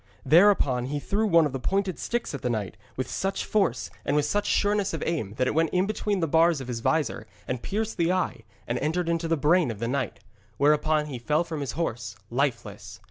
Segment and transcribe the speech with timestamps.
[0.25, 4.15] Thereupon he threw one of the pointed sticks at the knight, with such force and
[4.15, 7.27] with such sureness of aim that it went in between the bars of his vizor
[7.47, 10.19] and pierced the eye, and entered into the brain of the knight.
[10.57, 12.99] Whereupon he fell from his horse lifeless.